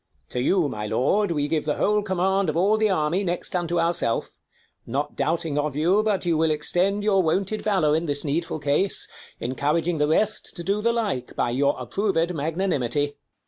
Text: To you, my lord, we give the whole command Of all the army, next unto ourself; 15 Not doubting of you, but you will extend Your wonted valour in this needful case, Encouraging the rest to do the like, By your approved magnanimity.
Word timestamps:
To 0.29 0.41
you, 0.41 0.67
my 0.67 0.87
lord, 0.87 1.29
we 1.31 1.47
give 1.47 1.65
the 1.65 1.75
whole 1.75 2.01
command 2.01 2.49
Of 2.49 2.57
all 2.57 2.75
the 2.75 2.89
army, 2.89 3.23
next 3.23 3.55
unto 3.55 3.79
ourself; 3.79 4.31
15 4.85 4.91
Not 4.91 5.15
doubting 5.15 5.59
of 5.59 5.75
you, 5.75 6.01
but 6.01 6.25
you 6.25 6.37
will 6.39 6.49
extend 6.49 7.03
Your 7.03 7.21
wonted 7.21 7.61
valour 7.61 7.95
in 7.95 8.07
this 8.07 8.25
needful 8.25 8.57
case, 8.57 9.07
Encouraging 9.39 9.99
the 9.99 10.07
rest 10.07 10.55
to 10.55 10.63
do 10.63 10.81
the 10.81 10.91
like, 10.91 11.35
By 11.35 11.51
your 11.51 11.75
approved 11.77 12.33
magnanimity. 12.33 13.17